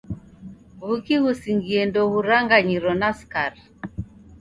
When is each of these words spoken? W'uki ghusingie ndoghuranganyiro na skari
W'uki 0.85 1.15
ghusingie 1.23 1.81
ndoghuranganyiro 1.89 2.89
na 3.01 3.09
skari 3.19 3.61